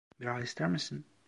Bira 0.19 0.41
ister 0.41 0.65
misin? 0.67 1.03